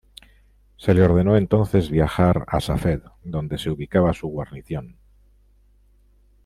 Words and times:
Se 0.77 0.95
le 0.95 1.03
ordenó 1.03 1.37
entonces 1.37 1.91
viajar 1.91 2.45
a 2.47 2.59
Safed, 2.59 3.03
donde 3.23 3.59
se 3.59 3.69
ubicaba 3.69 4.13
su 4.15 4.29
guarnición. 4.29 4.95